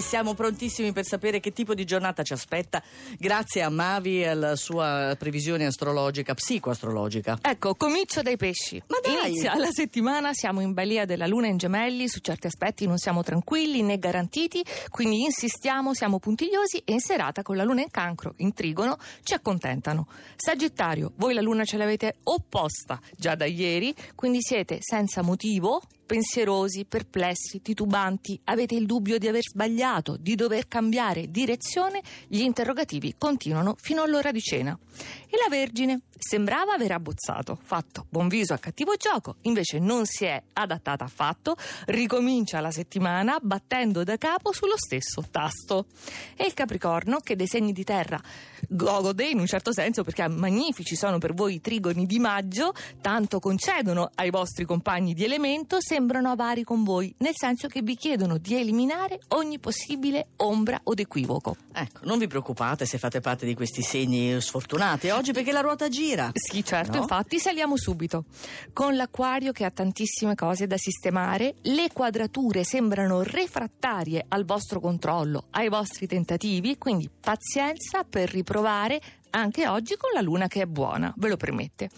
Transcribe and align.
Siamo 0.00 0.32
prontissimi 0.34 0.92
per 0.92 1.04
sapere 1.04 1.38
che 1.38 1.52
tipo 1.52 1.74
di 1.74 1.84
giornata 1.84 2.22
ci 2.22 2.32
aspetta, 2.32 2.82
grazie 3.18 3.62
a 3.62 3.68
Mavi 3.68 4.22
e 4.22 4.28
alla 4.28 4.56
sua 4.56 5.14
previsione 5.18 5.66
astrologica, 5.66 6.34
psicoastrologica. 6.34 7.38
Ecco, 7.42 7.74
comincio 7.74 8.22
dai 8.22 8.36
pesci. 8.36 8.82
Ma 8.86 8.96
dai! 9.02 9.30
Inizia 9.30 9.56
la 9.56 9.70
settimana, 9.70 10.32
siamo 10.32 10.60
in 10.60 10.72
balia 10.72 11.04
della 11.04 11.26
luna 11.26 11.48
in 11.48 11.58
gemelli, 11.58 12.08
su 12.08 12.20
certi 12.20 12.46
aspetti 12.46 12.86
non 12.86 12.96
siamo 12.96 13.22
tranquilli 13.22 13.82
né 13.82 13.98
garantiti, 13.98 14.64
quindi 14.88 15.22
insistiamo, 15.24 15.92
siamo 15.92 16.18
puntigliosi 16.18 16.78
e 16.84 16.92
in 16.92 17.00
serata 17.00 17.42
con 17.42 17.56
la 17.56 17.64
luna 17.64 17.82
in 17.82 17.90
cancro, 17.90 18.34
in 18.38 18.54
trigono, 18.54 18.96
ci 19.22 19.34
accontentano. 19.34 20.08
Sagittario, 20.36 21.12
voi 21.16 21.34
la 21.34 21.42
luna 21.42 21.64
ce 21.64 21.76
l'avete 21.76 22.16
opposta 22.22 23.00
già 23.16 23.34
da 23.34 23.44
ieri, 23.44 23.94
quindi 24.14 24.38
siete 24.40 24.78
senza 24.80 25.22
motivo, 25.22 25.82
pensierosi, 26.08 26.86
perplessi, 26.86 27.60
titubanti, 27.60 28.40
avete 28.44 28.74
il 28.74 28.86
dubbio 28.86 29.18
di 29.18 29.28
aver 29.28 29.42
sbagliato, 29.42 30.16
di 30.16 30.34
dover 30.34 30.66
cambiare 30.66 31.30
direzione, 31.30 32.00
gli 32.26 32.40
interrogativi 32.40 33.14
continuano 33.18 33.76
fino 33.78 34.02
all'ora 34.02 34.32
di 34.32 34.40
cena. 34.40 34.76
E 35.30 35.36
la 35.36 35.50
Vergine 35.50 36.00
sembrava 36.18 36.72
aver 36.72 36.92
abbozzato, 36.92 37.58
fatto 37.62 38.06
buon 38.08 38.28
viso 38.28 38.54
a 38.54 38.58
cattivo 38.58 38.94
gioco, 38.96 39.36
invece 39.42 39.78
non 39.78 40.06
si 40.06 40.24
è 40.24 40.42
adattata 40.54 41.04
affatto, 41.04 41.56
ricomincia 41.86 42.60
la 42.60 42.70
settimana 42.70 43.38
battendo 43.40 44.02
da 44.02 44.16
capo 44.16 44.52
sullo 44.52 44.76
stesso 44.76 45.24
tasto. 45.30 45.86
E 46.34 46.46
il 46.46 46.54
Capricorno, 46.54 47.18
che 47.20 47.36
dei 47.36 47.46
segni 47.46 47.72
di 47.72 47.84
terra 47.84 48.20
gode 48.68 49.26
in 49.26 49.38
un 49.38 49.46
certo 49.46 49.72
senso 49.72 50.02
perché 50.02 50.26
magnifici 50.28 50.96
sono 50.96 51.18
per 51.18 51.34
voi 51.34 51.56
i 51.56 51.60
trigoni 51.60 52.06
di 52.06 52.18
maggio, 52.18 52.72
tanto 53.00 53.38
concedono 53.38 54.10
ai 54.14 54.30
vostri 54.30 54.64
compagni 54.64 55.14
di 55.14 55.24
elemento, 55.24 55.80
sembrano 55.98 56.30
avari 56.30 56.62
con 56.62 56.84
voi, 56.84 57.12
nel 57.18 57.32
senso 57.34 57.66
che 57.66 57.82
vi 57.82 57.96
chiedono 57.96 58.38
di 58.38 58.54
eliminare 58.54 59.18
ogni 59.30 59.58
possibile 59.58 60.28
ombra 60.36 60.78
o 60.84 60.94
equivoco. 60.96 61.56
Ecco, 61.72 62.00
non 62.04 62.18
vi 62.18 62.28
preoccupate 62.28 62.86
se 62.86 62.98
fate 62.98 63.18
parte 63.18 63.44
di 63.44 63.54
questi 63.54 63.82
segni 63.82 64.40
sfortunati 64.40 65.08
oggi 65.10 65.32
perché 65.32 65.50
la 65.50 65.58
ruota 65.58 65.88
gira. 65.88 66.30
Sì, 66.34 66.64
certo, 66.64 66.92
No? 66.92 66.98
infatti 66.98 67.40
saliamo 67.40 67.76
subito. 67.76 68.26
Con 68.72 68.94
l'acquario 68.94 69.50
che 69.50 69.64
ha 69.64 69.72
tantissime 69.72 70.36
cose 70.36 70.68
da 70.68 70.76
sistemare, 70.76 71.56
le 71.62 71.88
quadrature 71.92 72.62
sembrano 72.62 73.22
refrattarie 73.22 74.24
al 74.28 74.44
vostro 74.44 74.78
controllo, 74.78 75.46
ai 75.50 75.68
vostri 75.68 76.06
tentativi, 76.06 76.78
quindi 76.78 77.10
pazienza 77.10 78.04
per 78.08 78.30
riprovare 78.30 79.00
anche 79.30 79.66
oggi 79.66 79.96
con 79.96 80.10
la 80.14 80.20
luna 80.20 80.46
che 80.46 80.62
è 80.62 80.66
buona, 80.66 81.12
ve 81.16 81.28
lo 81.28 81.36
permette. 81.36 81.90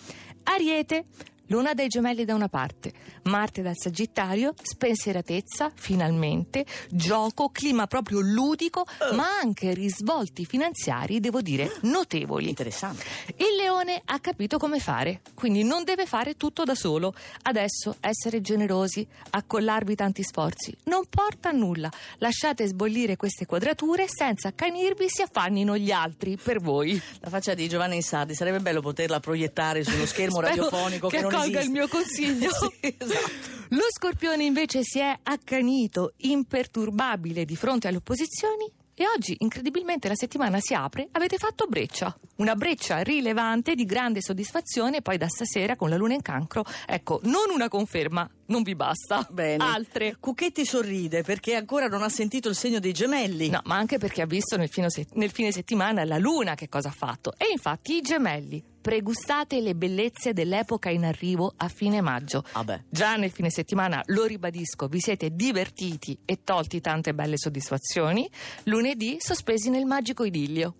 Ariete. 0.45 1.05
Luna 1.51 1.75
dei 1.75 1.89
gemelli 1.89 2.25
da 2.25 2.35
una 2.35 2.49
parte, 2.49 2.93
Marte 3.25 3.61
dal 3.61 3.75
Sagittario, 3.77 4.55
spensieratezza, 4.63 5.73
finalmente, 5.75 6.65
gioco, 6.89 7.49
clima 7.49 7.89
proprio 7.89 8.21
ludico, 8.21 8.87
ma 9.15 9.27
anche 9.43 9.75
risvolti 9.75 10.45
finanziari, 10.45 11.19
devo 11.19 11.41
dire, 11.41 11.79
notevoli. 11.83 12.49
Interessante. 12.49 13.05
Il 13.37 13.57
leone 13.57 14.01
ha 14.05 14.21
capito 14.21 14.59
come 14.59 14.79
fare, 14.79 15.23
quindi 15.35 15.65
non 15.65 15.83
deve 15.83 16.07
fare 16.07 16.37
tutto 16.37 16.63
da 16.63 16.77
solo. 16.77 17.15
Adesso 17.43 17.97
essere 17.99 18.41
generosi, 18.41 19.05
accollarvi 19.31 19.97
tanti 19.97 20.23
sforzi, 20.23 20.73
non 20.85 21.07
porta 21.09 21.49
a 21.49 21.53
nulla. 21.53 21.91
Lasciate 22.19 22.69
sbollire 22.69 23.17
queste 23.17 23.47
quadrature 23.47 24.07
senza 24.09 24.49
accanirvi 24.49 25.09
si 25.09 25.23
affannino 25.23 25.77
gli 25.77 25.91
altri 25.91 26.39
per 26.41 26.61
voi. 26.61 27.01
La 27.19 27.29
faccia 27.29 27.55
di 27.55 27.69
Giovanna 27.69 27.95
Insardi 27.95 28.37
sarebbe 28.37 28.61
bello 28.61 28.81
poterla 28.81 29.19
proiettare 29.19 29.83
sullo 29.83 30.07
schermo 30.07 30.39
radiofonico 30.41 31.09
che, 31.09 31.17
che 31.17 31.23
non 31.23 31.40
accolga 31.41 31.61
il 31.61 31.71
mio 31.71 31.89
consiglio. 31.89 32.51
Sì, 32.81 32.95
esatto. 32.99 33.59
Lo 33.71 33.87
scorpione 33.91 34.45
invece 34.45 34.83
si 34.83 34.99
è 34.99 35.17
accanito, 35.23 36.15
imperturbabile 36.19 37.45
di 37.45 37.57
fronte 37.57 37.89
alle 37.89 37.99
opposizioni 37.99 38.71
e 38.95 39.05
oggi 39.07 39.37
incredibilmente 39.39 40.09
la 40.09 40.15
settimana 40.15 40.59
si 40.61 40.75
apre, 40.75 41.09
avete 41.13 41.39
fatto 41.39 41.67
breccia, 41.67 42.15
una 42.41 42.55
breccia 42.55 43.03
rilevante 43.03 43.75
di 43.75 43.85
grande 43.85 44.23
soddisfazione 44.23 45.03
poi 45.03 45.19
da 45.19 45.29
stasera 45.29 45.77
con 45.77 45.91
la 45.91 45.97
luna 45.97 46.15
in 46.15 46.23
cancro, 46.23 46.65
ecco, 46.87 47.21
non 47.25 47.51
una 47.53 47.69
conferma, 47.69 48.29
non 48.47 48.63
vi 48.63 48.75
basta, 48.75 49.27
Bene. 49.31 49.63
altre. 49.63 50.17
Cucchetti 50.19 50.65
sorride 50.65 51.23
perché 51.23 51.55
ancora 51.55 51.87
non 51.87 52.03
ha 52.03 52.09
sentito 52.09 52.49
il 52.49 52.57
segno 52.57 52.81
dei 52.81 52.93
gemelli. 52.93 53.51
No, 53.51 53.61
ma 53.65 53.77
anche 53.77 53.99
perché 53.99 54.23
ha 54.23 54.27
visto 54.27 54.57
nel 54.57 54.71
fine, 54.71 54.89
nel 55.13 55.31
fine 55.31 55.53
settimana 55.53 56.03
la 56.05 56.17
luna 56.17 56.55
che 56.55 56.71
cosa 56.71 56.89
ha 56.89 56.93
fatto. 56.93 57.35
E 57.37 57.49
infatti 57.53 57.97
i 57.97 58.01
gemelli, 58.01 58.65
pregustate 58.81 59.61
le 59.61 59.75
bellezze 59.75 60.33
dell'epoca 60.33 60.89
in 60.89 61.05
arrivo 61.05 61.53
a 61.59 61.69
fine 61.69 62.01
maggio. 62.01 62.43
Vabbè. 62.55 62.85
Già 62.89 63.17
nel 63.17 63.31
fine 63.31 63.51
settimana, 63.51 64.01
lo 64.07 64.25
ribadisco, 64.25 64.89
vi 64.89 65.01
siete 65.01 65.35
divertiti 65.35 66.19
e 66.25 66.41
tolti 66.43 66.81
tante 66.81 67.13
belle 67.13 67.37
soddisfazioni. 67.37 68.29
Lunedì 68.65 69.17
sospesi 69.19 69.69
nel 69.69 69.85
magico 69.85 70.25
idillio. 70.25 70.75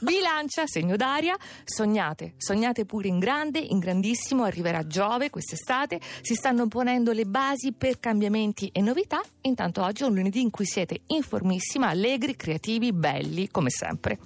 Bilancia, 0.00 0.66
segno 0.66 0.96
d'aria, 0.96 1.36
sognate, 1.64 2.34
sognate 2.36 2.84
pure 2.84 3.08
in 3.08 3.18
grande, 3.18 3.58
in 3.58 3.78
grandissimo, 3.78 4.44
arriverà 4.44 4.86
Giove 4.86 5.30
quest'estate, 5.30 6.00
si 6.22 6.34
stanno 6.34 6.68
ponendo 6.68 7.12
le 7.12 7.24
basi 7.24 7.72
per 7.72 7.98
cambiamenti 7.98 8.68
e 8.72 8.80
novità, 8.80 9.20
intanto 9.42 9.82
oggi 9.82 10.02
è 10.02 10.06
un 10.06 10.14
lunedì 10.14 10.40
in 10.40 10.50
cui 10.50 10.66
siete 10.66 11.00
informissima, 11.06 11.88
allegri, 11.88 12.36
creativi, 12.36 12.92
belli, 12.92 13.48
come 13.48 13.70
sempre. 13.70 14.18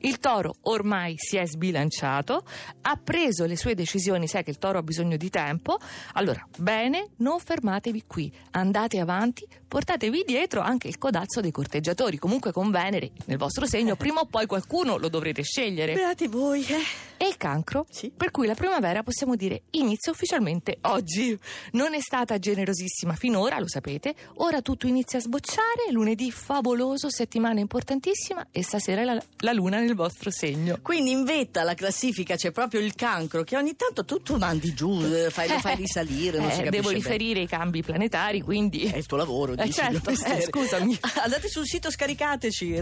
Il 0.00 0.18
toro 0.18 0.56
ormai 0.62 1.14
si 1.16 1.36
è 1.36 1.46
sbilanciato, 1.46 2.44
ha 2.82 2.96
preso 2.96 3.46
le 3.46 3.56
sue 3.56 3.74
decisioni, 3.74 4.26
sai 4.26 4.44
che 4.44 4.50
il 4.50 4.58
toro 4.58 4.78
ha 4.78 4.82
bisogno 4.82 5.16
di 5.16 5.30
tempo, 5.30 5.78
allora 6.12 6.46
bene, 6.58 7.10
non 7.18 7.38
fermatevi 7.38 8.04
qui, 8.06 8.32
andate 8.52 9.00
avanti, 9.00 9.46
portatevi 9.66 10.24
dietro 10.26 10.60
anche 10.60 10.88
il 10.88 10.98
codazzo 10.98 11.40
dei 11.40 11.50
corteggiatori, 11.50 12.18
comunque 12.18 12.52
con 12.52 12.70
Venere 12.70 13.12
nel 13.26 13.38
vostro 13.38 13.66
segno, 13.66 13.96
prima 13.96 14.20
o 14.20 14.26
poi 14.26 14.46
qualcuno 14.46 14.85
lo 14.96 15.08
dovrete 15.08 15.42
scegliere. 15.42 15.94
Beati 15.94 16.28
voi. 16.28 16.64
eh. 16.68 17.04
E 17.18 17.28
il 17.28 17.38
cancro? 17.38 17.86
Sì. 17.90 18.12
Per 18.14 18.30
cui 18.30 18.46
la 18.46 18.54
primavera 18.54 19.02
possiamo 19.02 19.36
dire 19.36 19.62
inizia 19.70 20.12
ufficialmente 20.12 20.76
oggi. 20.82 21.36
Non 21.72 21.94
è 21.94 22.00
stata 22.00 22.38
generosissima 22.38 23.14
finora, 23.14 23.58
lo 23.58 23.66
sapete. 23.68 24.14
Ora 24.36 24.60
tutto 24.60 24.86
inizia 24.86 25.18
a 25.18 25.22
sbocciare. 25.22 25.90
Lunedì 25.90 26.30
favoloso, 26.30 27.08
settimana 27.10 27.58
importantissima 27.60 28.48
e 28.50 28.62
stasera 28.62 29.02
la, 29.04 29.20
la 29.38 29.52
luna 29.52 29.78
nel 29.80 29.94
vostro 29.94 30.30
segno. 30.30 30.78
Quindi 30.82 31.10
in 31.10 31.24
vetta 31.24 31.62
alla 31.62 31.72
classifica 31.74 32.36
c'è 32.36 32.50
proprio 32.52 32.80
il 32.80 32.94
cancro 32.94 33.42
che 33.44 33.56
ogni 33.56 33.74
tanto 33.76 34.04
tu, 34.04 34.20
tu 34.20 34.36
mandi 34.36 34.74
giù, 34.74 35.00
eh, 35.02 35.30
fai, 35.30 35.48
lo 35.48 35.58
fai 35.58 35.74
risalire, 35.76 36.38
non 36.38 36.48
Eh, 36.50 36.52
si 36.52 36.56
capisce 36.58 36.70
devo 36.70 36.88
bene. 36.88 36.98
riferire 37.02 37.40
i 37.40 37.46
cambi 37.46 37.82
planetari, 37.82 38.42
quindi. 38.42 38.82
È 38.84 38.96
il 38.98 39.06
tuo 39.06 39.16
lavoro, 39.16 39.52
Eh, 39.54 39.64
dici, 39.64 39.72
certo, 39.72 39.92
mio 39.92 40.00
mestiere. 40.10 40.38
eh, 40.42 40.46
scusami. 40.46 40.98
Andate 41.24 41.48
sul 41.48 41.64
sito, 41.64 41.90
scaricateci 41.90 42.72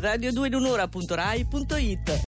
The. 1.95 2.21